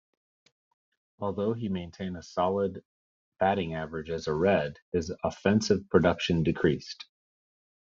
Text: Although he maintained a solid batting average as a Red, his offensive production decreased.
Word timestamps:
Although 1.19 1.53
he 1.53 1.69
maintained 1.69 2.17
a 2.17 2.23
solid 2.23 2.83
batting 3.39 3.75
average 3.75 4.09
as 4.09 4.25
a 4.25 4.33
Red, 4.33 4.79
his 4.91 5.13
offensive 5.23 5.87
production 5.91 6.41
decreased. 6.41 7.05